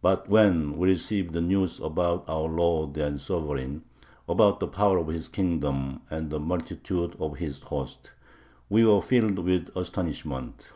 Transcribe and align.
But 0.00 0.28
when 0.28 0.76
we 0.78 0.86
received 0.90 1.32
the 1.32 1.40
news 1.40 1.80
about 1.80 2.28
our 2.28 2.44
lord 2.44 2.96
and 2.98 3.18
sovereign, 3.20 3.82
about 4.28 4.60
the 4.60 4.68
power 4.68 4.96
of 4.96 5.08
his 5.08 5.28
kingdom 5.28 6.02
and 6.08 6.30
the 6.30 6.38
multitude 6.38 7.16
of 7.18 7.38
his 7.38 7.60
hosts, 7.62 8.10
we 8.68 8.84
were 8.86 9.02
filled 9.02 9.40
with 9.40 9.76
astonishment. 9.76 10.70